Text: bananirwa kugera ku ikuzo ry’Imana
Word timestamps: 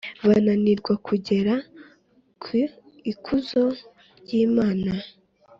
bananirwa 0.27 0.93
kugera 1.07 1.53
ku 2.41 2.49
ikuzo 3.11 3.63
ry’Imana 4.21 4.91